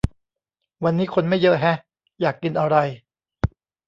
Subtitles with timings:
[0.83, 1.77] วันนี้คนไม่เยอะแฮะ
[2.21, 2.75] อยากกินอะไร